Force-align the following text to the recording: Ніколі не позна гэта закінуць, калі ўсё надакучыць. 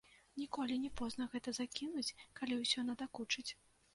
Ніколі 0.43 0.77
не 0.85 0.89
позна 1.01 1.27
гэта 1.33 1.53
закінуць, 1.59 2.15
калі 2.39 2.57
ўсё 2.63 2.87
надакучыць. 2.89 3.47